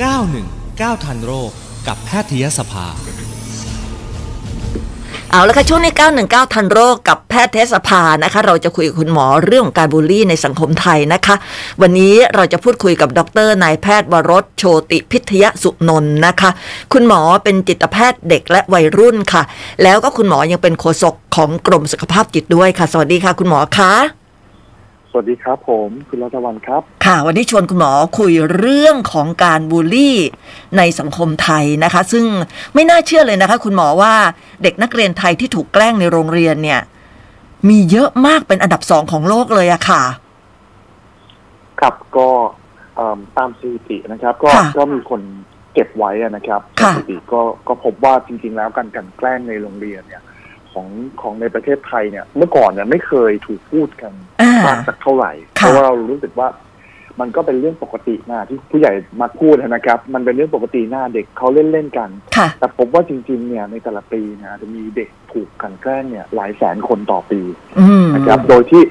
[0.00, 1.50] 919 ทันโรค
[1.86, 2.86] กับแพทยสภา
[5.30, 11.34] เอาละค่ะช่วงนี้919 ทันโรคกับแพทยสภานะคะ เราจะคุยกับคุณหมอเรื่องของการบูลลี่ในสังคมไทยนะคะ
[11.82, 16.50] วันนี้เราจะพูดคุยกับดรนายแพทย์วรสโชติพิทยสุนนท์นะคะ
[16.92, 19.42] คุณหมอเป็นจิตแพทย์เด็กและวัยรุ่นค่ะ
[19.82, 24.21] แล้วก็คุณหมอยังเป็นโฆษกของกรมสุขภาพจิตด้วยค่ะ สวัสดีค่ะ คุณหมอคะ
[25.14, 30.16] สวัสดีครับผมคุณรัตวันครับ ค่ะ วันนี้ชวนคุณหมอคุยเรื่องของการบูลลี่
[30.76, 32.24] ในสังคมไทยนะคะ ซึ่ง
[32.74, 34.14] ไม่น่าเชื่อเลยนะคะ คุณหมอว่า
[34.62, 36.80] เด็กนักเรียนไทยที่ถูกแกล้งในโรงเรียนเนี่ย
[37.68, 40.02] มีเยอะมากเป็นอันดับสองของโลกเลยอะค่ะ
[41.80, 42.28] ครับก็
[42.96, 45.20] เอิ่มตามสถิตินะครับ ก็ค่ะก็มีคน
[45.74, 50.22] เก็บไว้อะนะครับสค่ะถิติก็ก็พบว่าจริง ๆ แล้วการกลันแกล้งในโรงเรียนเนี่ย
[50.72, 50.88] ของ
[51.22, 56.48] ของในประเทศไทยเนี่ย เมื่อก่อนเนี่ยไม่เคยถูกพูดกันอ่ามากสักเท่าไหร่ เพค่ะราะว่าเรารู้สึกว่า
[57.20, 67.40] มันก็เป็นเรื่องปกตินะที่ผู้ใหญ่มาพูดนะครับ มันเป็นเรื่องปกติหน้าเด็กเขาเล่นเล่นๆกันค่ะแต่ผมว่าจริง ๆ เนี่ยในแต่ละปีเนะจะมีเด็กถูกกลันแกล้งเนี่ย หลายแสนคนต่อปี
[67.78, 68.82] อืมนะครับ โดยที่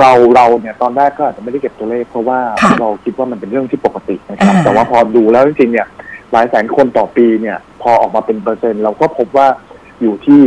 [0.00, 5.86] เราเราเนี่ยตอนแรกก็อาจจะไม่ได้เก็บตัวเลข เพราะว่าค่ะเราคิดว่ามันเป็นเรื่องที่ปกตินะครับอ่าแต่ว่าพอดูแล้วจริงๆเนี่ย
[6.32, 9.46] หลายแสนคนต่อปีเนี่ย พอออกมาเป็นเปอร์เซ็นต์เราก็พบว่า
[10.00, 10.42] อยู่ที่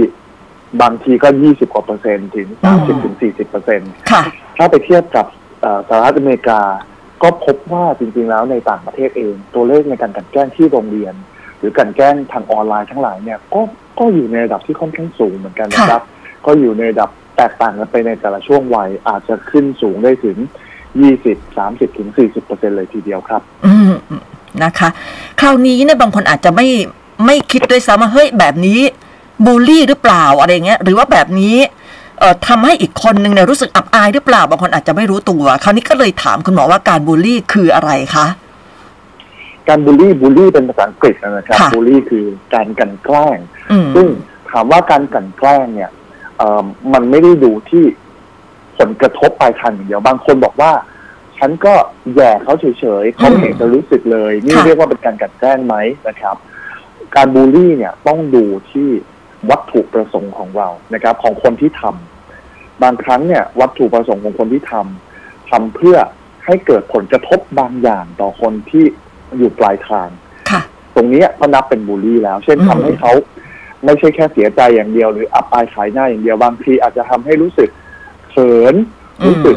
[0.81, 4.23] บางทีก็ยี่สิบกว่าเปอร์เซ็นต์ถึงสามสิบถึงสี่สิบเปอร์เซ็นต์ค่ะ
[4.57, 5.25] ถ้าไปเทียบกับ
[5.61, 6.61] เอ่อสหรัฐอเมริกา
[7.23, 11.13] ก็พบว่าจริงๆแล้วในต่างประเทศเอง ตัวเลขในการกลันแกล้งที่โรงเรียน
[11.59, 13.61] หรือกลันแกล้งทางออนไลน์ทั้งหลายเนี่ยก็
[13.99, 16.03] ก็อยู่ในระดับที่ค่อนข้างสูงเหมือนกันนะครับ
[16.45, 20.37] ก็อยู่ในระดับแตกต่างกันไปในแต่ละช่วงวัยอาจจะขึ้นสูงได้ถึง
[21.01, 23.93] 20 30 ถึง 40เปอร์เซ็นเลยทีเดียวครับ อืม
[24.63, 24.89] นะคะ
[25.41, 26.67] คราวนี้เนี่ยบางคนอาจจะไม่
[27.25, 28.79] ไม่คิดด้วยซ้ำว่าเฮ้ยแบบนี้
[29.45, 31.57] บูลลี่หรือเปล่าอะไรเงี้ยหรือว่าแบบนี้
[32.19, 38.25] เอ่อทำให้อีกคนนึงเนี่ยรู้สึกอับอายหรือเปล่าบางคนอาจจะไม่รู้ตัว คราวนี้ก็เลยถามคุณหมอว่าการบูลลี่คืออะไรคะ
[39.67, 43.37] การบูลลี่บูลลี่เป็นภาษาอังกฤษนะครับค่ะบูลลี่คือการกลันแกล้ง
[43.71, 44.07] อืมซึ่ง
[44.51, 45.91] ถามว่าการกลันแกล้งเนี่ย
[46.37, 46.63] เอ่อ
[46.93, 47.85] มันไม่ได้ดูที่
[48.77, 50.71] ผลกระทบปลายทางอย่างเดียวบางคนบอกว่า
[51.37, 51.73] ฉันก็
[52.15, 55.75] แย่เขาเฉยๆเขาไม่เห็นจะรู้สึกเลย นี่ค่ะเรียกว่าเป็นการกลันแกล้งไหม
[56.07, 56.35] นะครับ
[57.15, 58.89] การบูลลี่เนี่ยต้องดูที่
[59.49, 65.97] วัตถุประสงค์ของเรานะครับ ของคนที่ทำบางครั้งเนี่ย วัตถุประสงค์ของคนที่ทำทำเพื่อ
[66.45, 68.85] ให้เกิดผลกระทบบางอย่างต่อคนที่
[69.37, 70.07] อยู่ปลายทาง
[70.51, 70.61] ค่ะ
[70.95, 73.11] ตรงเนี้ยก็นับเป็นบูลลี่แล้ว เช่นอืมทำให้เขา
[73.85, 77.69] ไม่ใช่แค่เสียใจอย่างเดียว หรืออับอายขายหน้าอย่างเดียวบางทีอาจจะทำให้รู้สึก
[78.29, 78.75] เขิน
[79.27, 79.55] รู้สึก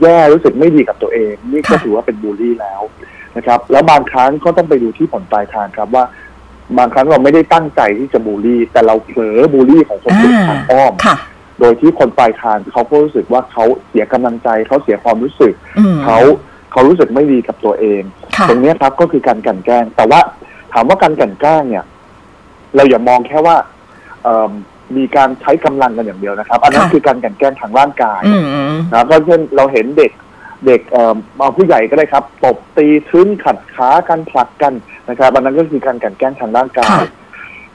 [0.00, 2.82] แย่รู้สึกไม่ดีกับตัวเอง นี่ก็ค่ะถือว่าเป็นบูลลี่แล้ว
[3.36, 6.04] นะครับ แล้วบางครั้งก็ต้องไปดูที่ผลปลายทางครับว่า
[6.78, 11.16] บางครั้งเราไม่ได้ตั้งใจที่จะบูลลี่ แต่เราเผลอบูลลี่ของคนอื่นทางอ้อมค่ะ
[11.60, 16.18] โดยที่คนปลายทางเขาก็รู้สึกว่าเขาเสียกำลังใจเขาเสียความรู้สึกอืมเขา
[16.72, 18.02] เขารู้สึกไม่ดีกับตัวเอง
[18.36, 20.20] ค่ะตรงเนี้ยครับก็คือการกลันแกล้ง แต่ว่า
[20.72, 21.84] ถามว่าการกลันแกล้งเนี่ย
[22.76, 23.56] เราอย่ามองแค่ว่า
[24.24, 24.50] เอิ่ม
[24.96, 28.38] มีการใช้กำลังกันอย่างเดียวนะครับ อันนั้นค่ะคือการกลันแกล้งทางร่างกายอื
[28.72, 30.12] มนะครับก็เช่นเราเห็นเด็ก
[30.66, 34.72] เด็กเอ่อเอาผู้ใหญ่ก็ได้ครับ ตบตีทึ้นขัดขากันผลักกัน
[35.08, 37.08] นะครับอันนั้นก็คือการกลันแกล้งทางร่างกายค่ะ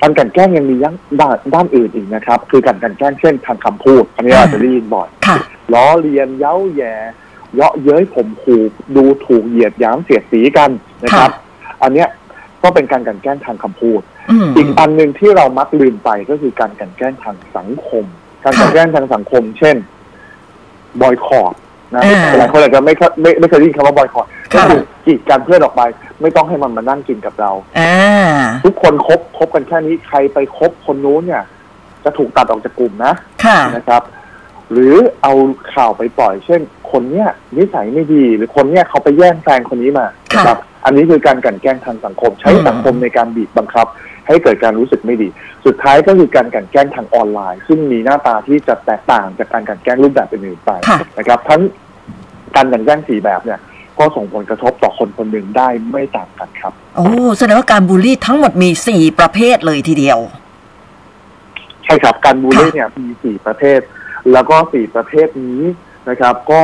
[0.02, 5.38] การกลันแกล้งยังมียังด้านด้านอื่นอีกนะครับ คือการกลันแกล้งเช่นทางคำพูด อันนี้เราอาจจะได้ยินบ่อยค่ะ
[5.74, 6.94] ล้อเลียนเย้าแย่
[7.56, 8.62] เยาะเย้ยข่มขู่
[8.96, 10.70] ดูถูกเหยียดหยามเสียดสีกัน
[11.04, 11.32] นะครับ
[11.84, 12.10] อันเนี้ย
[12.64, 18.06] ก็เป็นการกลันแกล้งทางคำพูดอืมอีกอันหนึ่งที่เรามักลืมไปก็คือการกลันแกล้งทางสังคม
[18.44, 19.76] การกลันแกล้งทางสังคม เช่น
[21.02, 21.54] บอยคอรด
[21.94, 25.82] นะอ่า หลายคนอาจจะไม่เคยไม่ไม่เคยได้ยินคำว่าบอยคอรดก็ค่ะคือกีดกันเพื่อนออกไป
[26.22, 27.94] ไม่ต้องให้มันมานั่งกินกับเรา อ่า
[28.66, 31.44] ทุกคนคบคบกันแค่นี้ใครไปคบคนนู้นเนี่ย
[32.04, 33.14] จะถูกตัดออกจากกลุ่มนะ
[33.46, 34.02] ค่ะ นะครับ
[34.76, 35.34] หรือเอา
[35.74, 37.28] ข่าวไปปล่อย เช่น คนเนี้ย
[37.58, 43.88] นิสัยไม่ดีหรือคนเนี้ยเขาไปแย่งแฟนคนนี้มานะครับ อันนี้คือการกลันแกล้งทางสังคม ใช้อืมสังคมในการบีบบังคับ
[44.28, 45.28] ให้เกิดการรู้สึกไม่ดี
[45.66, 51.62] สุดท้ายก็คือการกลันแกล้งทางออนไลน์ ซึ่งมีหน้าตาที่จะแตกต่างจากการกลันแกล้งรูปแบบอื่นๆไปค่ะนะครับ ทั้ง
[52.56, 53.60] การกลันแกล้งสี่แบบเนี่ย
[54.00, 57.08] ก็ส่งผลกระทบต่อคนคนหนึ่งได้ไม่ต่างกันครับ โอ้
[57.38, 60.20] แสดงว่าการบูลลี่ทั้งหมดมีสี่ประเภทเลยทีเดียว
[61.86, 63.80] ใช่ครับ การบูลลี่ค่ะเนี่ยมีสี่ประเภท
[64.34, 65.62] แล้วก็สี่ประเภทนี้
[66.10, 66.62] นะครับ ก็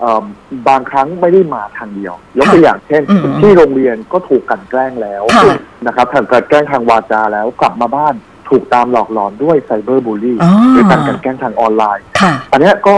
[0.00, 0.24] เอิ่ม
[0.68, 5.56] บางครั้งไม่ได้มาทางเดียวยกตัวอย่างเช่นอืมที่โรงเรียนก็ถูกกลันแกล้งแล้วค่ะ
[5.86, 8.14] นะครับถูกกลันแกล้งทางวาจาแล้วกลับมาบ้าน
[8.48, 12.94] ถูกตามหลอกหลอนด้วยไซเบอร์บูลลี่อ๋อหรือการกลันแกล้งทางออนไลน์ค่ะอันเนี้ยก็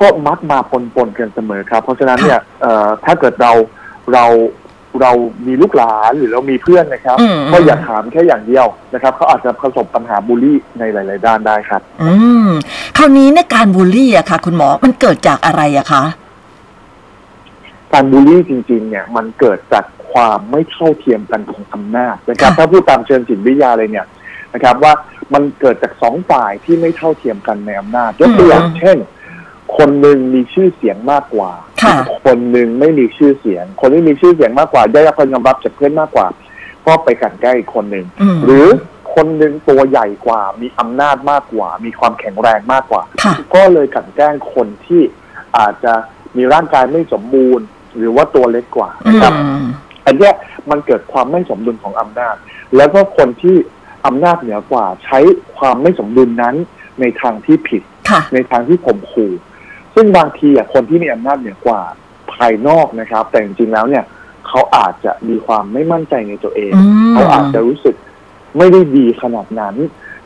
[0.00, 0.58] ก็มักมา
[0.94, 3.52] ปนๆกันเสมอครับ เพราะฉะนั้นเนี่ยเอ่อถ้าเกิดเรา
[4.12, 4.24] เรา
[5.02, 5.12] เรา
[5.46, 12.12] มีลูกหลานหรือเรามีเพื่อนนะครับอืมก็อย่าถามแค่อย่างเดียวนะครับเขาอาจจะประสบปัญหาบูลลี่ในหลาย ๆ ด้านได้ครับ อื
[12.46, 12.48] ม
[12.96, 16.02] คราวนี้ในยการบูลลี่อะค่ะ คุณหมอมันเกิดจากอะไรอะคะ
[17.92, 24.06] การบูลลี่จริง ๆ เนี่ย มันเกิดจากคความไม่เท่าเทียมกันของอำนาจนะครับค่ะถ้าพูดตามเชิงจิตวิทยาเลยเนี่ย
[24.54, 24.92] นะครับ ว่า
[25.34, 28.98] มันเกิดจากสองฝ่ายที่ไม่เท่าเทียมกันในอำนาจยกตัวอย่างเช่น
[29.76, 31.50] คนหนึ่งมีชื่อเสียงมากกว่า
[31.82, 36.26] ค่ะอีกคนหนึ่งไม่มีชื่อเสียง คนที่มีชื่อเสียงมากกว่าได้รับการยอมรับจากเพื่อนมากกว่า
[36.86, 38.66] ก็ไปกลันแกล้งอีกคนหนึ่งอืมหรือ
[39.14, 45.02] คนหนึ่งตัวใหญ่กว่า มีอำนาจมากกว่า มีความแข็งแรงมากกว่าค่ะก็เลยกลันแกล้งคนที่
[45.58, 45.92] อาจจะ
[46.36, 47.66] มีร่างกายไม่สมบูรณ์
[47.96, 49.32] หรือว่าตัวเล็กกว่าอืนะครับ
[49.64, 49.66] ม
[50.06, 50.34] อันเนี้ย
[50.70, 52.36] มันเกิดความไม่สมดุลของอำนาจ
[52.76, 53.56] แล้วก็คนที่
[54.06, 55.18] อำนาจเหนือกว่า ใช้
[55.58, 56.54] ความไม่สมดุลนั้น
[57.00, 59.32] ในทางที่ผิดค่ะในทางที่ข่มขู่
[60.00, 61.80] ซึ่งบางทีอะคนที่มีอำนาจเหนือกว่า
[62.32, 64.04] ภายนอกนะครับ แต่จริงๆแล้วเนี่ย
[64.48, 67.94] เขาอาจจะมีความไม่มั่นใจในตัวเองอืมเขาอาจจะรู้สึก
[68.58, 69.74] ไม่ได้ดีขนาดนั้น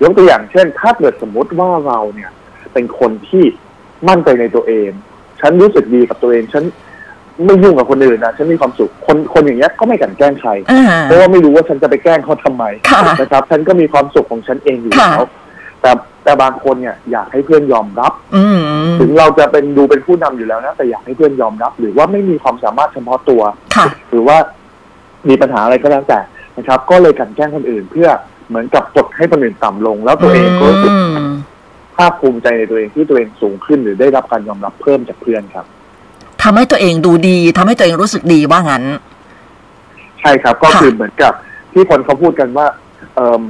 [0.02, 2.30] ยกตัวอย่างเช่น ถ้าเกิดสมมติว่าเราเนี่ย
[2.72, 3.44] เป็นคนที่
[4.08, 4.90] มั่นใจในตัวเอง
[5.40, 6.64] ฉันรู้สึกดีกับตัวเอง ฉัน
[7.44, 15.22] ไม่ยุ่งกับคนอื่นนะฉันมีความสุขคนคนอย่างเงี้ยก็ไม่กลันแกล้งใครอ่าเพราะว่าไม่รู้ว่าฉันจะไปแกล้งเขาทำไมค่ะนะครับ ฉันก็มีความสุขของฉันเองอยู่แล้ว
[15.80, 15.90] แต่
[16.24, 18.58] แต่บางคนเนี่ยอยากให้เพื่อนยอมรับอืม
[19.00, 23.42] ถึงเราจะเป็นดูเป็นผู้นำอยู่แล้วนะแต่อยากให้เพื่อนยอมรับ หรือว่าไม่มีความสามารถเฉพาะตัว
[23.76, 24.36] ค่ะหรือว่า
[25.28, 26.20] มีปัญหาอะไรก็แล้วแต่
[26.56, 28.08] นะครับ ก็เลยกลันแกล้งคนอื่น เพื่อ
[28.48, 31.34] เหมือนกับกดให้คนอื่นต่ำลง แล้วตัวเองก็รู้สึกอืม
[31.96, 35.66] ภาคภูมิใจในตัวเองที่ตัวเองสูงขึ้น หรือได้รับการยอมรับเพิ่มจากเพื่อนครับ
[36.42, 38.84] ทำให้ตัวเองดูดีทำให้ตัวเองรู้สึกดีว่างั้น
[40.20, 41.32] ใช่ครับ ก็ค่ะคือเหมือนกับ
[41.72, 42.66] ที่คนเขาพูดกันว่า
[43.14, 43.42] เอ่อ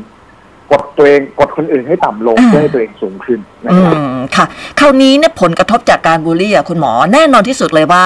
[0.72, 4.46] กดตัวเองกดคนอื่นให้ต่ำลงเพื่อให้ตัวเองสูงขึ้นนะอืครับมค่ะ
[4.80, 8.04] คราวนี้เนี่ยผลกระทบจากการบูลลี่อะคุณหมอแน่นอนที่สุดเลยว่า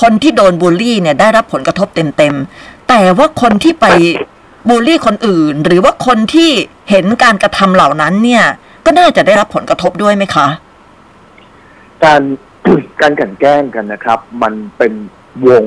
[0.00, 3.86] คนที่โดนบูลลี่เนี่ยได้รับผลกระทบเต็มๆ แต่ว่าคนที่ไป
[4.68, 6.50] บูลลี่คนอื่น หรือว่าคนที่
[6.90, 8.44] เห็นการกระทำเหล่านั้นเนี่ย
[8.84, 10.46] ก็น่าจะได้รับผลกระทบด้วยไหมคะ
[12.04, 12.22] การ
[13.00, 14.92] การกลันแกล้งกันนะครับ มันเป็น
[15.48, 15.64] วง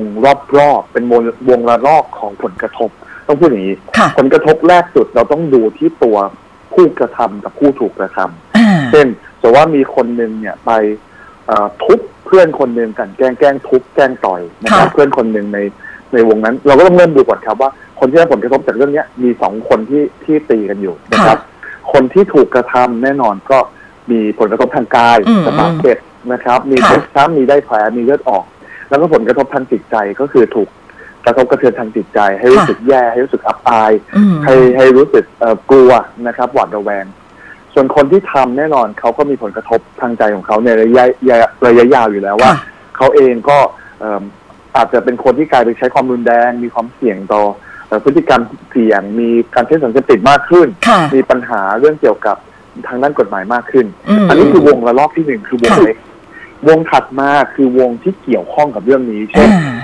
[0.58, 2.90] รอบๆเป็นวงวงละรอกของผลกระทบ
[3.28, 6.16] ต้องพูดอย่างนี้ค่ะผลกระทบแรกสุดเราต้องดูที่ตัว
[6.72, 9.06] ผู้กระทำกับผู้ถูกกระทำอ่าเช่น
[9.40, 10.70] สมมติว่ามีคนหนึ่งเนี่ยไป
[11.46, 15.58] เอ่อทุบเพื่อนคนหนึ่งกันแกล้งแกล้งทุบแกล้งต่อยนะครับค่ะเพื่อนคนหนึ่งใน
[16.12, 17.70] ในวงนั้น เราก็ต้องเริ่มดูก่อนครับว่า
[18.00, 21.38] คนที่ได้ผลกระทบจากเรื่องเนี้ยมีสองคนที่ที่ตีกันอยู่นะครับ
[21.92, 23.58] คนที่ถูกกระทำแน่นอนก็
[24.10, 25.98] มีผลกระทบทางกายอืมจะบาดเจ็บ
[26.32, 28.44] นะครับ มีค่ะเจ็บช้ำมีได้แผลมีเลือดออก
[28.88, 30.68] แล้วก็ผลกระทบทางจิตใจก็คือถูก
[31.24, 35.90] กระทบกระเทือนทางจิตใจ ให้รู้สึกแย่ให้รู้สึกอับอายอืมให้ให้รู้สึกเอ่อกลัว
[36.26, 37.04] นะครับหวาดระแวง
[37.74, 42.56] ส่วนคนที่ทำแน่นอนเขาก็มีผลกระทบทางใจของเขาในระยะระยะระยะยาวอยู่แล้วว่าค่ะ
[42.96, 43.58] เขาเองก็
[43.98, 44.22] เอิ่ม
[44.76, 47.42] อาจจะเป็นคนที่กลายไปใช้ความรุนแรง มีความเสี่ยงต่อ
[47.86, 52.36] เอ่อพฤติกรรมเสี่ยง มีการใช้สารเสพติดมากขึ้นค่ะมีปัญหาเรื่องเกี่ยวกับ
[52.88, 53.86] ทางด้านกฎหมายมากขึ้น
[54.24, 55.98] มอันนี้คือวงระลอกที่หนึ่งคือวงค่ะเล็ก
[56.68, 59.76] วงถัดมาคือวงที่เกี่ยวข้องกับเรื่องนี้ เช่อ่นา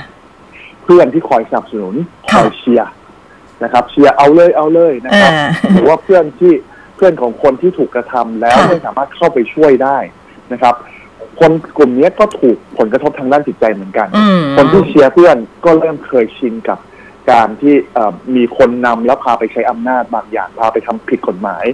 [0.84, 1.94] เพื่อนที่คอยสนับสนุน
[2.30, 2.90] คค่ะอยเชียร์
[3.64, 6.52] นะครับเชียร์เอาเลยเอาเลยนะครับอ่าหรือว่าเพื่อนที่
[6.96, 9.98] เพื่อนของคนที่ถูกกระทำแล้วค่ะไม่สามารถเข้าไปช่วยได้
[10.52, 10.74] นะครับ
[11.40, 16.78] คนกลุ่มนี้ก็ถูกผลกระทบทางด้านจิตใจเหมือนกันอืมคนที่เชียร์เพื่อนก็เริ่มเคยชินกับ
[17.30, 21.64] การที่เอ่อมีคนนำแล้วพาไปใช้อำนาจบางอย่างพาไปทำผิดกฎหมาย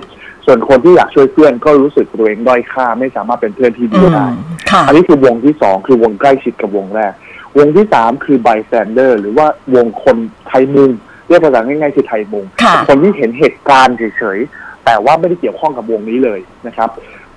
[0.47, 4.27] ส่วนคนที่อยากช่วยเพื่อนก็รู้สึกตัวเองด้อยค่าไม่สามารถเป็นเพื่อนที่อืดีมได้
[4.71, 7.13] ค่ะอันนี้คือวงที่สองคือวงใกล้ชิดกับวงแรก
[7.59, 10.17] วงที่สามคือ bystander หรือว่าวงคน
[10.49, 10.91] ไทยมุง
[11.29, 16.89] เรียกภาษาง่ายๆคือไทยมุงค่ะคนที่เห็นเหตุการณ์เฉยๆแต่ว่าไม่ได้เกี่ยวข้องกับวงนี้เลยนะครับ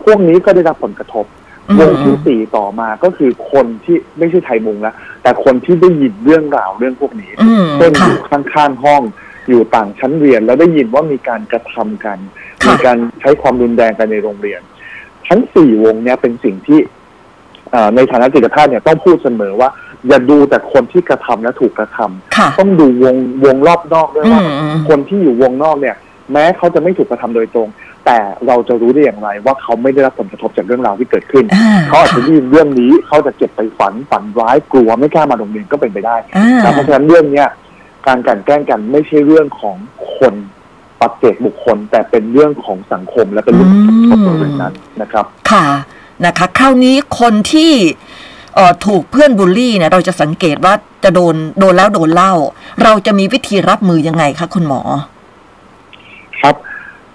[0.04, 1.26] พวกนี้ก็ได้รับผลกระทบ
[1.70, 9.04] อืมวงที่สี่ต่อมาก็คือคนที่ไม่ใช่ไทยมุงแล้วแต่คนที่ได้ยินเรื่องราวเรื่องพวกนี้อืมเช่นอค่ะยู่ข้างๆห้อง
[9.50, 12.18] อยู่ต่างชั้นเรียนแล้วได้ยินว่ามีการกระทำกัน
[12.64, 14.62] ค่ะมีการใช้ความรุนแรงกันในโรงเรียน
[15.28, 16.80] ทั้งสี่วงเนี้ยเป็นสิ่งที่
[17.72, 19.70] เอ่อในฐานะจิตแพทย์เนี่ยต้องพูดเสมอว่า
[20.08, 24.42] อย่าดูแต่คนที่กระทำและถูกกระทำค่ะต้องดูวงวงรอบนอกด้วยอืว่า
[24.74, 25.96] มคนที่อยู่วงนอกเนี่ย
[26.32, 27.68] แม้เขาจะไม่ถูกกระทำโดยตรง
[28.06, 28.18] แต่
[28.48, 37.48] เราจะรู้ได้อย่างไร ว่าเขาไม่ได้รับผลกระทบจากเรื่องราวที่เกิดขึ้นอ่าเขาอาจจะได้ยินเรื่องนี้เขาจะเก็บไปฝันฝันร้ายกลัวไม่กล้ามาโรงเรียนก็เป็นไปได้อ่านะเพราะฉะนั้นเรื่องเนี้ย
[38.08, 39.76] การกลันแกล้งกันไม่ใช่เรื่องของ
[40.18, 40.34] คน
[41.00, 43.70] ปัจเจกบุคคล แต่เป็นเรื่องของสังคมและเป็นเรื่อง
[44.10, 45.66] ของบริเวณนั้นนะครับ ค่ะ
[46.26, 48.13] นะคะ คราวนี้คนที่เอ่อ
[48.86, 52.34] ถูกเพื่อนบูลลี่เนี่ยเราจะสังเกตว่าจะโดนโดนแล้วโดนเล่า
[52.84, 54.82] เราจะมีวิธีรับมือยังไงคะคุณหมอ
[56.42, 56.56] ครับ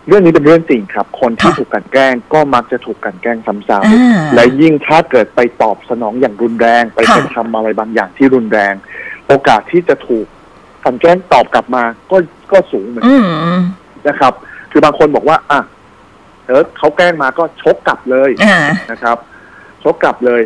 [0.08, 8.74] เรื่องนี้เป็นเรื่องจริงครับ คนที่ค่ะถูกกลันแกล้งก็มักจะถูกกลันแกล้งซ้ำอ่าๆและยิ่งถ้าเกิดไปตอบสนองอย่างรุนแรง ไปค่ะกระทำอะไรบางอย่างที่รุนแรง
[9.26, 10.26] โอกาสที่จะถูก
[10.84, 12.16] กลันแกล้งตอบกลับมาก็
[12.52, 13.14] ก็สูงเหมือนกันอื
[13.56, 13.58] ม
[14.08, 14.32] นะครับ
[14.70, 15.60] คือบางคนบอกว่า อะ
[16.46, 18.58] เออเขาแกล้งมาก็ชกกลับเลยอ่า
[18.90, 19.16] นะครับ
[19.84, 20.42] ชกกลับเลย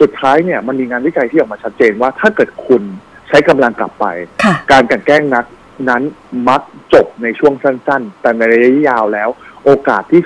[0.00, 2.82] สุดท้ายเนี่ยมันมีงานวิจัยที่ออกมาชัดเจนว่าถ้าเกิดคุณ
[3.28, 4.06] ใช้กำลังกลับไป
[4.44, 5.44] ค่ะการกลันแกล้งนัก
[5.88, 6.02] นั้น
[6.48, 6.62] มัก
[6.94, 9.28] จบในช่วงสั้น ๆ แต่ในระยะยาวแล้ว
[9.64, 10.22] โอกาสที่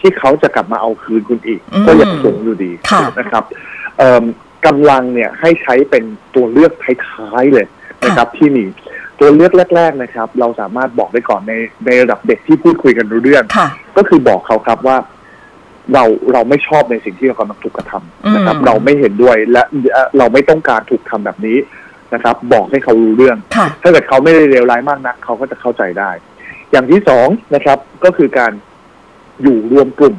[0.00, 3.44] ที่เขาจะกลับมาเอาคืนคุณอีกอืมก็ยังสูงอยู่ดีค่ะนะครับ
[3.98, 4.24] เอิ่ม
[4.66, 6.72] กำลังเนี่ยให้ใช้เป็นตัวเลือก
[7.08, 7.66] ท้ายๆเลย
[8.04, 8.64] นะครับที่มี
[9.20, 11.52] ตัวเลือกแรก ๆนะครับ เราสามารถบอกได้ก่อนใน
[11.86, 14.96] ในระดับเด็กที่พูดคุยกันรู้เรื่องค่ะก็คือบอกเขาครับว่า
[15.94, 21.58] เราเราไม่ชอบในสิ่งที่เรากำลังถูกกระทำนะครับอืมเราไม่เห็นด้วยและเอ่อเราไม่ต้องการถูกทำแบบนี้
[22.14, 26.10] นะครับ บอกให้เขารู้เรื่องค่ะถ้าเกิดเขาไม่ได้เลวร้ายมากนักเขาก็จะเข้าใจได้
[26.70, 28.52] อย่างที่สองนะครับ ก็คือการ
[29.42, 30.16] อยู่รวมกลุ่ม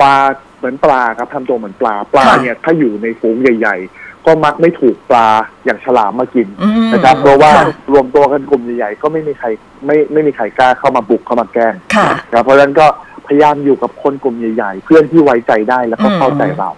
[0.00, 0.14] ปลา
[0.58, 5.28] เหมือนปลาครับทำตัวเหมือนปลาปลาค่ะเนี่ย ถ้าอยู่ในฝูงใหญ่ ๆ ก็มักไม่ถูกปลา
[5.64, 9.48] อย่างฉลามมากินอืมนะครับ เพราะว่าค่ะรวมตัวกันกลุ่มใหญ่ๆก็ไม่มีใคร
[9.86, 12.86] ไม่ไม่มีใครกล้าเข้ามาบุกเข้ามาแกล้งค่ะนะครับเพราะฉะนั้นก็
[13.28, 16.70] พยายามอยู่กับคนกลุ่มใหญ่ ๆ เพื่อนที่ไว้ใจได้แล้วก็อืมเข้าใจเรา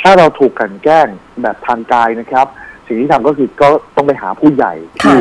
[0.00, 1.08] ถ้าเราถูกกลันแกล้ง
[1.42, 2.46] แบบทางกายนะครับ
[2.86, 5.16] สิ่งที่ทำก็คือก็ต้องไปหาผู้ใหญ่ที่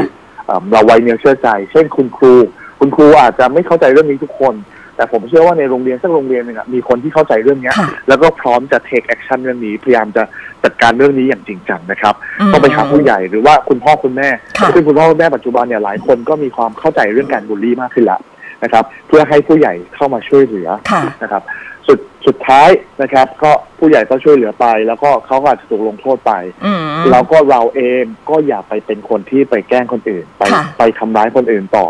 [0.45, 2.33] เอิ่มเราไว้เนื้อเชื่อใจ เช่นคุณครู
[2.79, 4.55] คุณครูอาจจะไม่เข้าใจเรื่องนี้ทุกคน
[4.95, 10.23] แต่ผมเชื่อว่าในโรงเรียนสักโรงเรียนหนึ่งอะมีคนที่เข้าใจเรื่องเนี้ยค่ะแล้วก็พร้อมจะ take action เรื่องนี้ พยายามจะ
[10.63, 12.13] จัดการเรื่องนี้อย่างจริงจังนะครับ
[12.47, 18.21] มต้องไปหาผู้ใหญ่หรือว่าคุณพ่อคุณแม่ค่ะซึ่งคุณพ่อคุณแม่ปัจจุบันเนี่ยหลายคนก็มีความเข้าใจเรื่องการบูลลี่มากขึ้นแล้ว
[18.63, 21.43] นะครับ เพื่อให้ผู้ใหญ่เข้ามาช่วยเหลือค่ะนะครับ
[21.87, 22.69] สุดสุดท้าย
[23.01, 26.33] นะครับ ก็ผู้ใหญ่ก็ช่วยเหลือไป แล้วก็เขาก็อาจจะถูกลงโทษไป
[26.65, 31.85] อืมแล้วก็เราเองก็อย่าไปเป็นคนที่ไปแกล้งคนอื่น ไปค่ะไปทำร้ายคนอื่นต่อ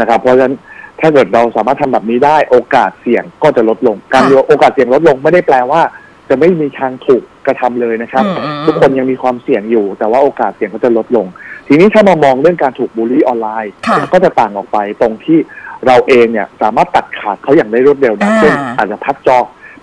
[0.00, 0.54] นะครับ เพราะฉะนั้น
[1.00, 5.82] ถ้าเกิดเราสามารถทำแบบนี้ได้โอกาสเสี่ยงก็จะลดลง การโอกาสเสี่ยงลดลงไม่ได้แปลว่า
[6.28, 11.26] จะไม่มีทางถูกกระทำเลยนะครับอืมอืมทุกคนยังมีความเสี่ยงอยู่ แต่ว่าโอกาสเสี่ยงก็จะลดลง
[11.68, 15.38] ทีนี้ถ้ามามองเรื่องการถูกบูลลี่ออนไลน์ค่ะก็จะต่างออกไปตรงที่
[15.86, 19.38] เราเองเนี่ยสามารถตัดขาดเขาอย่างได้รวดเร็วนะอ่าเช่นอาจจะพักจอ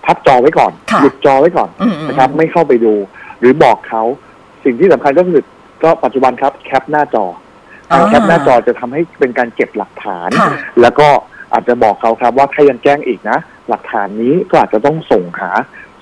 [0.06, 2.94] พักจอไว้ก่อนค่ะหยุดจอไว้ก่อนอืมอืมนะครับ ไม่เข้าไปดู
[3.40, 4.02] หรือบอกเขา
[4.64, 5.40] สิ่งที่สำคัญก็คือ
[5.82, 7.26] ก็ปัจจุบันครับแคปหน้าจอ
[7.92, 11.08] การแคปหน้าจอจะทำให้เป็นการเก็บหลักฐานค่ะแล้วก็
[11.52, 15.50] อาจจะบอกเขาครับว่าถ้ายังแกล้งอีกนะ หลักฐานนี้ก็อาจจะต้องส่งหา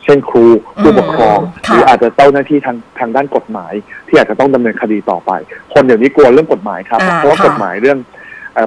[0.04, 0.44] เช่นครู
[0.82, 3.72] ผู้ปกครองอืมค่ะหรืออาจจะเจ้าหน้าที่ทางทางด้านกฎหมาย
[4.08, 5.30] ที่อาจจะต้องดำเนินคดีต่อไป
[5.72, 8.19] คนเดี๋ยวนี้กลัวเรื่องกฎหมายครับอ่าเพราะว่าค่ะกฎหมายเรื่องเอ่อ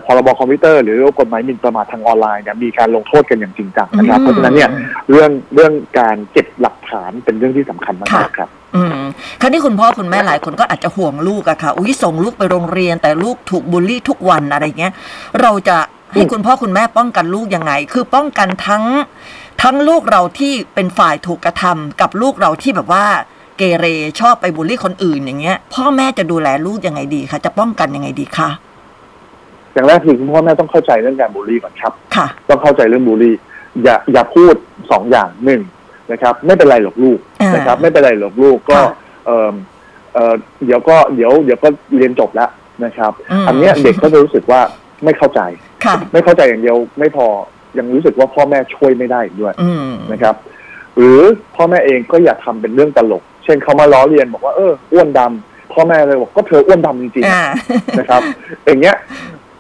[0.06, 4.70] พรบคอมพิวเตอร์หรือกฎหมายหมิ่นประมาททางออนไลน์เนี่ยมีการลงโทษกันอย่างจริงจังนะครับ เพราะฉะนั้นเนี่ย
[5.10, 8.98] เรื่องเรื่องการเก็บหลักฐานเป็นเรื่องที่สำคัญมากๆครับอืม
[9.42, 14.94] คราวนี้คุณพ่อคุณแม่หลายคนก็อาจจะห่วงลูกอะค่ะ อุ้ยส่งลูกไปโรงเรียนแต่ลูกถูกบูลลี่ทุกวันอะไรเงี้ย
[15.42, 15.78] เราจะ
[16.12, 18.84] ให้อืมคุณพ่อคุณแม่ป้องกันลูกยังไง คือป้องกันทั้ง
[19.64, 23.06] ทั้งลูกเราที่เป็นฝ่ายถูกกระทำกับลูกเราที่แบบว่า
[23.58, 23.86] เกเร
[24.20, 28.50] ชอบไปบูลลี่คนอื่นอย่างเงี้ย พ่อแม่จะดูแลลูกยังไงดีคะจะป้องกันยังไงดีคะ
[29.74, 33.36] อย่างแรกคือคุณพ่อแม่ต้องเข้าใจเรื่องการบูลลี่ก่อนครับค่ะ ต้องเข้าใจเรื่องบูลลี่
[33.84, 34.56] อย่าอย่าพูด
[34.92, 35.62] สองอย่างหนึ่ง
[36.12, 38.94] นะครับ ไม่เป็นไรหรอกลูกอ่านนะครับ ไม่เป็นไรหรอกลูกก็ค่ะ
[39.26, 39.50] เออ
[40.14, 40.34] เออ
[40.66, 42.50] เดี๋ยวก็เดี๋ยวเดี๋ยวก็เรียนจบแล้ว
[42.86, 43.12] นะครับ
[43.44, 44.62] มอันเนี้ยเด็กก็จะรู้สึกว่า
[45.04, 45.42] ไม่เข้าใจ
[45.86, 47.28] ค่ะไม่เข้าใจอย่างเดียวไม่พอ
[47.78, 50.36] ยังรู้สึกว่าพ่อแม่ช่วยไม่ได้อีกด้วยอืมนะครับ
[50.98, 51.20] หรือ
[51.56, 57.44] พ่อแม่เองก็อย่าทำเป็นเรื่องตลก เช่นเขามาล้อเลียนบอกว่าเอออ้วนดำพ่อแม่เลยบอกก็เธออ้วนดำจริงๆอ่า
[58.00, 58.22] นะครับ
[58.66, 58.96] อย่างเงี้ย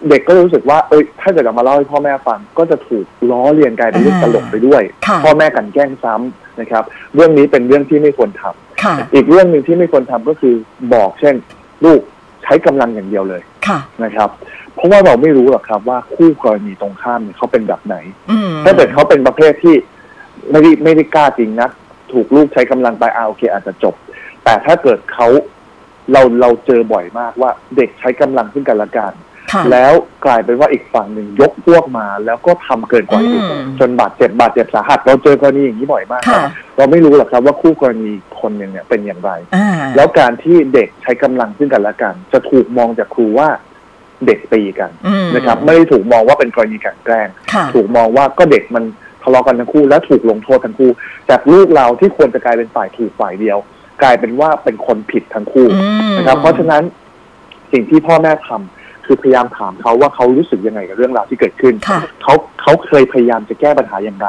[0.09, 6.83] เด็กก็รู้สึกว่าเอ้ยถ้าเกิดเอามาเล่าให้พ่อแม่ฟังก็จะถูกล้อเลียนกลายเป็นเรื่องตลกไปด้วยค่ะพ่อแม่กลันแกล้งซ้ำนะครับ
[7.15, 10.55] เรื่องนี้เป็นเรื่องที่ไม่ควรทำค่ะอีกเรื่องหนึ่งที่ไม่ควรทำก็คือ
[10.93, 11.35] บอกเช่น
[11.85, 12.01] ลูก
[12.43, 14.29] ใช้กำลังอย่างเดียวเลยค่ะนะครับ
[14.75, 17.95] เพราะว่าเราไม่รู้หรอกครับว่าคู่กรณีตรงข้ามเนี่ยเขาเป็นแบบไหน
[18.31, 19.75] อืมถ้าเกิดเขาเป็นประเภทที่
[20.51, 21.69] ไม่ได้ไม่ได้กล้าจริงนะ
[22.11, 23.95] ถูกลูกใช้กำลังไปอาโอเคอาจจะจบ
[24.43, 25.27] แต่ถ้าเกิดเขา
[26.11, 29.32] เราเราเจอบ่อยมากว่าเด็กใช้กำลังซึ่งกันและกันค่ะ
[29.71, 29.93] แล้ว
[30.25, 43.49] กลายเป็นว่าอีกฝั่งหนึ่งยกพวกมา แล้วก็ทำเกินกว่าเหตุอืมจนบาดเจ็บบาดเจ็บสาหัสเราเจอกรณีอย่างนี้บ่อยมากคค่ะรับเราไม่รู้หรอกครับว่าคู่กรณีคนหนึ่งเนี่ยเป็นอย่างไรอ่าแล้วการที่เด็กใช้กำลังซึ่งกันและกัน จะถูกมองจากครูว่า
[44.25, 48.83] เด็กตีกันอืมนะครับ ไม่ได้ถูกมองว่าเป็นกรณีกลันแกล้งค่ะถูกมองว่าก็เด็กมัน
[49.23, 50.91] ทะเลาะกันทั้งคู่ และถูกลงโทษทั้งคู่
[51.29, 53.57] จากลูกเราที่ควรจะกลายเป็นฝ่ายถูกฝ่ายเดียว
[54.03, 56.83] กลายเป็นว่าเป็นคนผิดทั้งคู่อืมนะครับ เพราะฉะนั้น
[57.71, 64.27] สิ่งที่พ่อแม่ทำ คือพยายามถามเขาว่าเขารู้สึกยังไงกับเรื่องราวที่เกิดขึ้นค่ะเขาเขาเคยพยายามจะแก้ปัญหาอย่างไร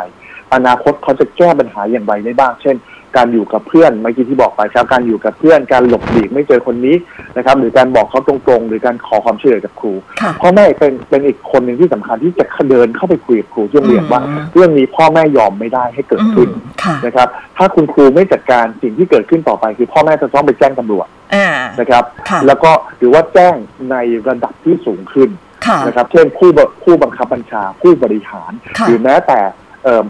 [0.54, 2.76] อนาคตเขาจะแก้ปัญหาอย่างไรได้บ้าง เช่น
[3.16, 6.96] การอยู่กับเพื่อนเมื่อกี้ที่บอกไปครับการอยู่กับเพื่อนการหลบหลีกไม่เจอคนนี้
[7.36, 16.50] นะครับหรือการบอกเขาตรงๆ หรือการขอความช่วยเหลือจากครูค่ะพ่อแม่เป็นเป็นอีกคนหนึ่งที่สำคัญที่จะเดินเข้าไปคุยกับครูที่โรงเรียนว่าอืมเรื่องนี้พ่อแม่ยอมไม่ได้ให้เกิดอืขึ้นม
[16.82, 21.48] ค่ะนะครับ ถ้าคุณครูไม่จัดการสิ่งที่เกิดขึ้นต่อไป คือพ่อแม่จะต้องไปแจ้งตำรวจอ่า
[21.80, 23.56] นะครับค่ะแล้วก็หรือว่าแจ้ง
[23.90, 23.96] ใน
[24.28, 25.30] ระดับที่สูงขึ้น
[25.66, 29.38] ค่ะนะครับเช่นผู้บผู้บังคับบัญชาผู้บริหารค่ะหรือแม้แต่
[29.84, 30.04] เอ่อ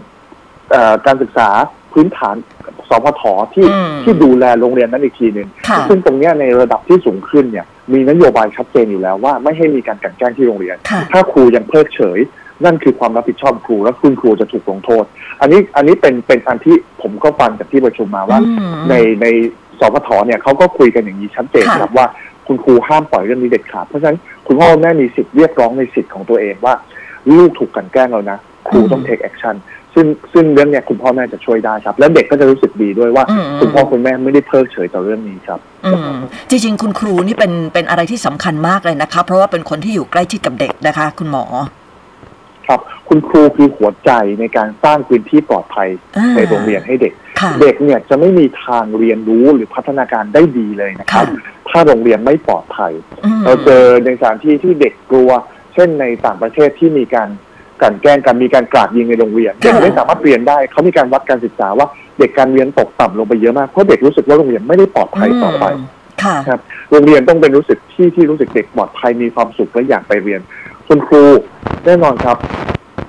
[0.71, 1.49] เอ่อการศึกษา
[1.93, 2.35] พื้นฐาน
[2.89, 3.21] สพท
[3.55, 12.19] ที่อืมที่ดูแลโรงเรียนนั้นอีกทีหนึ่งค่ะซึ่งตรงเนี้ยในระดับที่สูงขึ้นเนี่ยมีนโยบายชัดเจนอยู่แล้วว่าไม่ให้มีการกลันแกล้งที่โรงเรียนค่ะถ้าครูยังเพิกเฉย
[12.65, 15.03] นั่นคือความรับผิดชอบครูและคุณครูจะถูกลงโทษ
[15.41, 19.25] อันนี้อันนี้เป็นเป็นอันที่ผมก็ฟังจากที่ประชุมมาว่าอืมในใน
[19.79, 22.05] สพทเนี่ยเขาก็คุยกันอย่างนี้ชัดเจนค่ะครับว่า
[22.47, 26.73] คุณครูห้ามปล่อยเรื่องนี้เด็ดขาดเพราะฉะนั้นคุณพ่อคุณแม่มีสิทธิ์เรียกร้องในสิทธิ์ของตัวเองว่า
[27.37, 29.55] ลูกถูกกลันแกล้งแล้วนะครูต้อง take action
[29.95, 36.15] ซึ่งซึ่งเรื่องเนี้ยคุณพ่อแม่จะช่วยได้ครับ และเด็กก็จะรู้สึกดีด้วยว่า อืม คุณพ่อคุณแม่ไม่ได้เพิกเฉยต่อเรื่องนี้ครับ อืม
[36.49, 41.45] จริง ๆ คุณครูนี่เป็นเป็นอะไรที่สำคัญมากเลยนะคะ เพราะว่าเป็นคนที่อยู่ใกล้ชิดกับเด็กนะคะ คุณหมอ
[42.67, 52.93] ครับ คุณครูคือหัวใจในการสร้างพื้นที่ปลอดภัยอ่าในโรงเรียนให้เด็ก ค่ะ เด็กเนี่ยจะไม่มีทางเรียนรู้หรือพัฒนาการได้ดีเลยนะครับค่ะถ้าโรงเรียนไม่ปลอดภัย
[53.25, 55.31] อืม เราเจอในสถานที่ที่เด็กกลัว
[55.73, 57.29] เช่นในต่างประเทศที่มีการ
[57.81, 61.87] กลั่นแกล้งกันมีการกราดยิงในโรงเรียนเด็กไม่สามารถเรียนได้เขามีการวัดการศึกษาว่า
[62.19, 65.77] เด็กการเรียนตกต่ำลงไปเยอะมากเพราะเด็กรู้สึกว่าโรงเรียนไม่ได้ปลอดภัยต่อไปม
[66.23, 66.59] ค่ะครับ
[66.91, 70.41] โรงเรียนต้องเป็นรู้สึกที่ที่รู้สึกเด็กปลอดภัยมีความสุขและอยากไปเรียน
[70.87, 71.23] คุณครู
[71.85, 72.37] แน่นอนครับ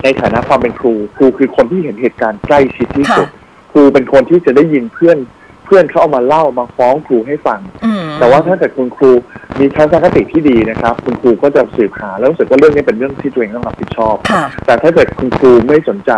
[0.03, 3.27] ในฐานะความเป็นครู ครูคือคนที่เห็นเหตุการณ์ใกล้ชิดที่สุด
[3.71, 5.17] ครูเป็นคนที่จะได้ยินเพื่อน
[5.65, 9.11] เพื่อนเขาเอามาเล่ามาฟ้องครูให้ฟังอืม แต่ว่าถ้าเกิดคุณครู
[9.59, 16.11] มีทัศนคติที่ดีนะครับ คุณครูก็จะสืบหาแล้วรู้สึกว่าเรื่องนี้เป็นเรื่องที่ตัวเองต้องรับผิดชอบค่ะแต่ถ้าเกิดคุณครูไม่สนใจ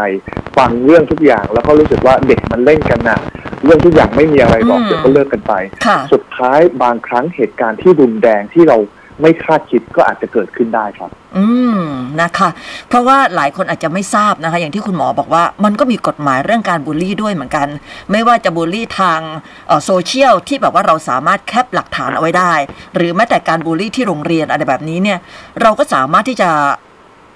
[0.57, 3.19] ฟังเรื่องทุกอย่าง แล้วก็รู้สึกว่าเด็กมันเล่นกันนะ
[3.65, 5.53] เรื่องทุกอย่างไม่มีอะไรหรอกอืมเดี๋ยวก็เลิกกันไป
[5.85, 8.77] ค่ะสุดท้ายบางครั้งเหตุการณ์ที่รุนแรงที่เรา
[9.21, 11.45] ไม่คาดคิดก็อาจจะเกิดขึ้นได้ครับ อื
[11.79, 11.81] ม
[12.21, 12.49] นะคะ
[12.87, 17.67] เพราะว่าหลายคนอาจจะไม่ทราบนะคะ อย่างที่คุณหมอบอกว่า มันก็มีกฎหมายเรื่องการบูลลี่ด้วยเหมือนกัน
[18.11, 19.19] ไม่ว่าจะบูลลี่ทาง
[19.67, 22.53] เอ่อโซเชียลที่แบบว่าเราสามารถแคปหลักฐานเอาไว้ได้
[22.95, 25.19] หรือแม้แต่การบูลลี่ที่โรงเรียนอะไรแบบนี้เนี่ย
[25.61, 26.49] เราก็สามารถที่จะ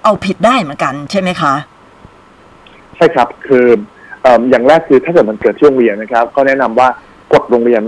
[0.03, 1.53] เอาผิดได้เหมือนกันใช่ไหมคะ
[2.95, 3.65] ใช่ครับคือ
[4.21, 6.87] เอิ่มอย่างแรกคือถ้าเกิดมันเกิดที่โรงเรียนนะครับ ก็แนะนำว่า
[7.33, 7.81] กฎโรงเรียน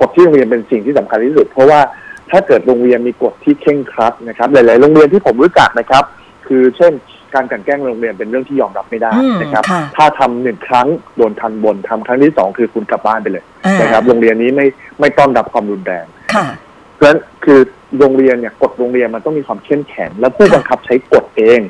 [0.00, 1.80] กฎที่โรงเรียนเป็นสิ่งที่สำคัญที่สุด เพราะว่า
[2.30, 6.04] ถ้าเกิดโรงเรียนมีกฎที่เคร่งครัดนะครับหลาย ๆ โรงเรียนที่ผมรู้จักนะครับ
[6.46, 6.92] คือเช่น
[7.34, 14.66] การกลันแกล้งโรงเรียนเป็นเรื่องที่ยอมรับไม่ได้อืมนะครับค่ะถ้าทำหนึ่งครั้งโดนทันบนทำครั้งที่สองคือคุณกลับบ้านไปเลยอ่านะครับ โรงเรียนนี้ไม่
[15.00, 16.46] ไม่ต้อนรับความรุนแรงค่ะ
[16.94, 17.60] เพราะฉะนั้นคือ
[17.98, 21.60] โรงเรียนเนี่ยกฎโรงเรียนมันต้องมีความเข้มแข็ง และผู้ค่ะบังคับใช้กฎเอง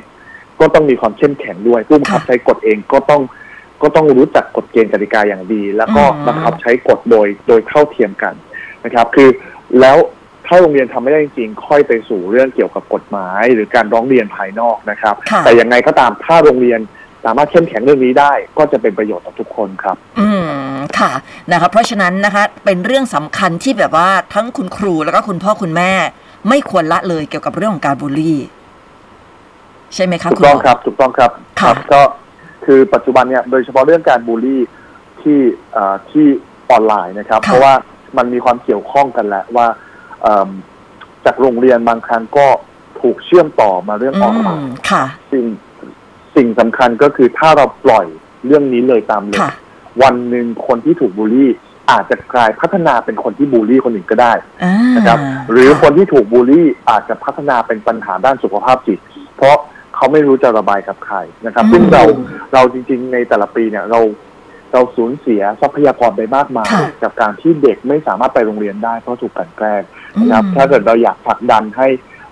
[0.59, 3.21] ก็ต้องมีความเข้มแข็งด้วย ผู้บังคับค่ะใช้กฎเองก็ต้อง
[3.81, 8.33] ก็ต้องรู้จักกฎเกณฑ์กติกาอย่างดี แล้วก็อืมบังคับใช้กฎโดยโดยเท่าเทียมกัน
[8.85, 9.29] นะครับ คือ
[9.81, 9.97] แล้ว
[10.47, 16.79] ถ้าโรงเรียนทำไม่ได้จริงๆค่อยไปสู่เรื่องเกี่ยวกับกฎหมาย หรือการร้องเรียนภายนอกนะครับค่ะแต่ยังไงก็ตามถ้าโรงเรียน
[17.25, 20.29] สามารถเข้มแข็งเรื่องนี้ได้ก็จะเป็นประโยชน์ต่อทุกคนครับ อื
[20.73, 21.11] มค่ะ
[21.51, 25.91] นะคะเพราะฉะนั้นนะคะเป็นเรื่องสำคัญที่แบบว่าทั้งคุณครูแล้วก็คุณพ่อคุณแม่
[26.49, 28.37] ไม่ควรละเลยเกี่ยวกับเรื่องของการบูลลี่
[29.95, 31.31] ใช่ไหมคะถูกคุณต้องหมอครับถูกต้องครับ
[31.61, 32.01] ค่ะก็
[32.65, 34.61] คือปัจจุบันเนี่ยโดยเฉพาะเรื่องการบูลลี่
[35.21, 35.37] ที่
[35.73, 36.25] เอ่อที่
[36.69, 37.73] ออนไลน์นะครับค่ะเพราะว่า
[38.17, 39.86] มันมีความเกี่ยวข้องกันแหละว่าเอิ่ม
[41.25, 42.47] จากโรงเรียนบางครั้งก็
[43.01, 45.45] ถูกเชื่อมต่อมาเรื่องออนไลอืมน์ค่ะสิ่ง
[46.35, 48.05] สิ่งสำคัญก็คือถ้าเราปล่อย
[48.45, 49.51] เรื่องนี้เลยตามเลยค่ะ
[50.03, 51.49] วันหนึ่งคนที่ถูกบูลลี่
[51.91, 55.17] อาจจะกลายพัฒนาเป็นคนที่บูลลี่คนอื่นก็ได้อ่านะครับ
[55.51, 58.99] หรือคนที่ถูกบูลลี่อาจจะพัฒนาเป็นปัญหาด้านสุขภาพจิต
[59.37, 59.57] เพราะ
[59.95, 62.03] เขาไม่รู้จะระบายกับใครนะครับ ซึ่งเรา
[62.53, 64.01] เราจริง ๆ ในแต่ละปีเนี่ยเรา
[64.73, 69.81] เราสูญเสียทรัพยากรไปมากมายค่ะจากการที่เด็กไม่สามารถไปโรงเรียนได้เพราะถูกกลั่นแกล้ง
[70.19, 71.87] นะครับอืมถ้าเกิดเราอยากผลักดันให้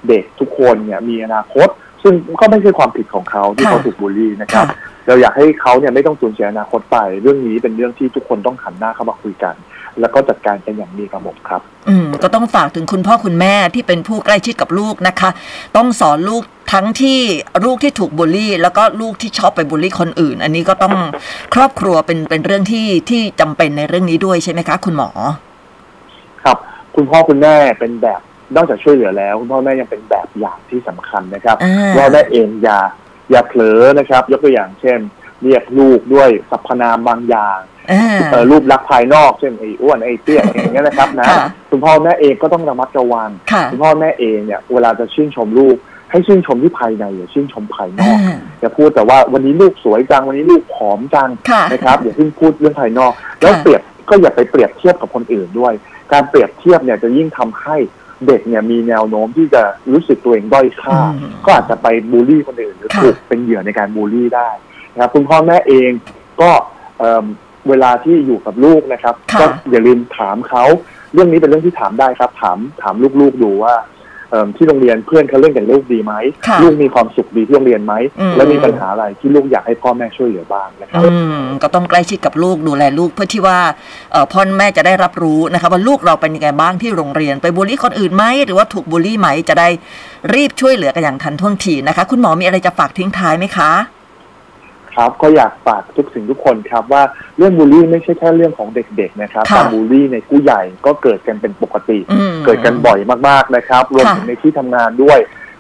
[0.08, 1.68] เด็กทุกคนเนี่ยมีอนาคต
[2.04, 9.56] ซึ่งก็ไม่ใช่ความผิดของเขาที่ค่ะเขาถูกบูลลี่นะครับค่ะเราอยากให้เขาเนี่ยไม่ต้องสูญเสียอนาคตไป เรื่องนี้เป็นเรื่องที่ทุกคนต้องหันหน้าเข้ามาคุยกัน
[10.00, 15.30] แล้วก็จัดการกันอย่างมีระบบครับ อืมก็ต้องฝากถึงคุณพ่อคุณแม่ที่เป็นผู้ใกล้ชิดกับลูกนะคะ
[15.76, 16.44] ต้องสอนลูก
[16.74, 17.20] ทั้งที่
[17.66, 20.96] ลูกที่ถูกบูลลี่ แล้วก็ลูกที่ชอบไปบูลลี่คนอื่น อันนี้ก็ต้อง
[21.54, 25.10] ครอบครัวเป็นเป็นเรื่องที่ที่จำเป็นในเรื่องนี้ด้วยใช่ไหมคะ คุณหมอ
[26.44, 26.58] ครับ
[26.96, 28.22] คุณพ่อคุณแม่เป็นแบบ
[28.56, 32.80] นอกจากช่วยเหลือแล้ว คุณพ่อแม่ยังเป็นแบบอย่างที่สำคัญนะครับอ่าว่าแม่เองอย่า
[33.32, 35.00] อย่าเผลอนะครับ ยกตัวอย่างเช่น
[35.44, 37.60] เรียกลูกด้วยสรรพนามบางอย่าง
[37.92, 45.78] อ่าเอ่อรูปลักษณ์ภายนอกเช่นไอ้อ้วนไอ้เตี้ยอย่างเงี้ยนะครับนะค่ะคุณพ่อแม่เองก็ต้องระมัดระวังค่ะคุณพ่อแม่เองเนี่ยเวลาจะชื่นชมลูก
[46.12, 55.74] ให้ชื่นชมที่ภายในอย่าชื่นชมภายนอกอ่าอย่าพูดแต่ว่าวันนี้ลูกสวยจังวันนี้ลูกผอมจังค่ะนะครับอย่าเพิ่งพูดเรื่องภายนอก แล้วค่ะเปรียบก็อย่าไปเปรียบเทียบกับคนอื่นด้วย
[56.14, 57.78] การเปรียบเทียบเนี่ยจะยิ่งทำให้
[58.28, 64.50] เด็กเนี่ยมีแนวโน้มที่จะรู้สึกตัวเองด้อยค่าอืมก็อาจจะไปบูลลี่คนอื่นหรือค่ะถูกเป็นเหยื่อในการบูลลี่ได้
[64.94, 65.92] นะครับคุณพ่อแม่เอง
[66.42, 66.52] ก็
[67.00, 67.26] เอิ่ม
[67.70, 70.64] เวลาที่อยู่กับลูกนะครับค่ะก็อย่าลืมถามเขา
[71.14, 73.95] เรื่องนี้เป็นเรื่องที่ถามได้ครับ ถามถามลูกๆดูว่าเอิ่ม
[74.56, 76.14] ที่โรงเรียนเพื่อนเขาเล่นกับลูกดีไหม
[76.48, 83.60] ค่ะลูกมีความสุขดีที่โรงเรียนไหมอืมและมีปัญหาอะไรที่ลูกอยากให้พ่อแม่ช่วยเหลือบ้างนะครับอืมก็ต้องใกล้ชิดกับลูกดูแลลูกเพื่อที่ว่า
[84.12, 89.68] เอ่อพ่อแม่จะได้รับรู้นะคะว่าลูกเราเป็นยังไงบ้างที่โรงเรียน ไปบูลลี่คนอื่นไหมหรือว่าถูกบูลลี่ไหมจะได้
[90.36, 93.72] รีบช่วยเหลือกันอย่างทันท่วงทีนะคะ คุณหมอมีอะไรจะฝากทิ้งท้ายไหมคะ
[94.96, 97.04] ครับ ก็อยากฝากทุกสิ่งทุกคนครับ ว่า
[97.38, 105.20] เรื่องบูลลี่ไม่ใช่แค่เรื่องของเด็กๆนะครับค่ะการบูลลี่ในผู้ใหญ่ก็เกิดกันเป็นปกติ อืม เกิดกันบ่อยมากๆนะครับ รวมค่ะถึงในที่ทำงานด้วย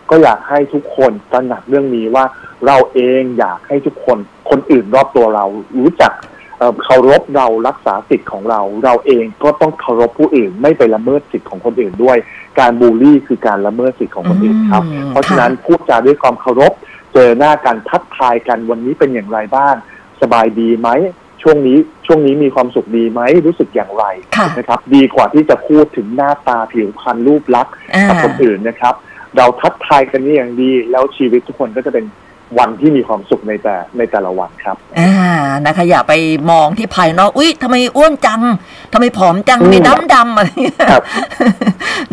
[0.09, 2.25] ก็อยากให้ทุกคนตระหนักเรื่องนี้ว่า
[2.65, 4.17] เราเองอยากให้ทุกคน
[4.49, 5.45] คนอื่นรอบตัวเรา
[5.79, 6.13] รู้จัก
[6.59, 12.17] เอ่อเคารพเรารักษาสิทธิ์ของเรา เราเองก็ต้องเคารพผู้อื่น ไม่ไปละเมิดสิทธิ์ของคนอื่นด้วย
[12.59, 16.73] การบูลลี่คือการละเมิดสิทธิ์ของคนอื่นครับ อืมเพราะฉะนั้นพูดจาด้วยความเคารพ
[17.15, 19.75] เจอหน้ากันทักทายกันวันนี้เป็นอย่างไรบ้าง
[20.21, 20.89] สบายดีไหม
[21.41, 24.05] ช่วงนี้ช่วงนี้มีความสุขดีไหมรู้สึกอย่างไร
[24.37, 28.93] ค่ะนะครับ ดีกว่าที่จะพูดถึงหน้าตาผิวพรรณรูปลักษณ์อ่ากับคนอื่นนะครับ
[29.37, 32.05] เราทักทายกันนี่อย่างดี แล้วชีวิตทุกคนก็จะเป็น
[32.59, 35.11] วันที่มีความสุขในแต่ในแต่ละวันครับ อ่า
[35.65, 36.13] นะคะอย่าไป
[36.51, 38.41] มองที่ภายนอก อุ้ยทำไมอ้วนจัง
[38.93, 41.03] ทำไมผอมจังทำไมดำดำอะไรเงี้ยครับ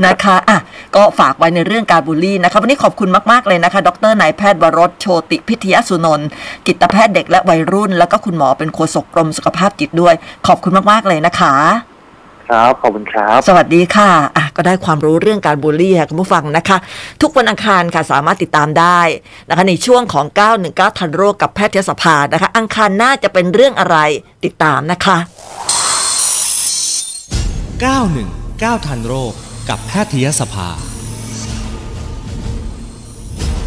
[0.04, 0.58] นะคะ อะ
[0.96, 6.28] ก็ฝากไว้ในเรื่องการบูลลี่นะคะวันนี้ขอบคุณมาก ๆ เลยนะคะ ดรนายแพทย์วรสโชติพิทยสุนนท์
[6.66, 10.14] กิตแพทย์เด็กและวัยรุ่น แล้วก็คุณหมอเป็นโฆษกกรมสุขภาพจิตด้วย
[10.46, 11.54] ขอบคุณมาก ๆ เลยนะคะ
[12.50, 16.76] ครับขอบคุณครับ สวัสดีค่ะอะ ก็ได้ความรู้เรื่องการบูลลี่ค่ะคุณผู้ฟังนะคะ
[17.22, 19.00] ทุกวันอังคารค่ะสามารถติดตามได้
[19.48, 20.26] นะคะในช่วงของ
[20.62, 23.96] 919 ทันโรคกับแพทยสภานะคะ อังคารหน้าจะเป็นเรื่องอะไร
[24.44, 25.16] ติดตามนะคะ
[28.02, 29.34] 919 ทันโรค
[29.68, 30.68] กับแพทยสภา